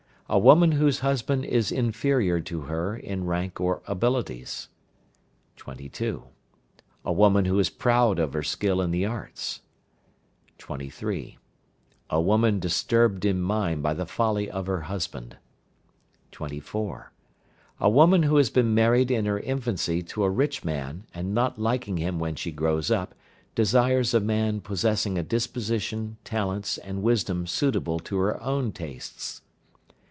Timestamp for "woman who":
7.11-7.59, 17.89-18.37